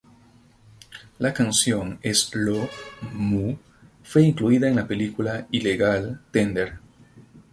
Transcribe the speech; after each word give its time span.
La 1.19 1.31
canción 1.31 1.99
"Slo 2.03 2.67
Mo'" 3.13 3.59
fue 4.01 4.23
incluida 4.23 4.67
en 4.67 4.77
la 4.77 4.87
película 4.87 5.45
"Illegal 5.51 6.21
Tender". 6.31 6.79